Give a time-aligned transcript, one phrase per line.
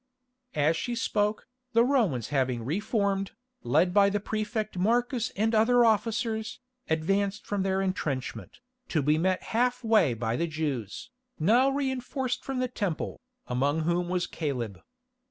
[0.55, 5.85] As she spoke, the Romans having re formed, led by the Prefect Marcus and other
[5.85, 12.43] officers, advanced from their entrenchment, to be met half way by the Jews, now reinforced
[12.43, 14.81] from the Temple, among whom was Caleb.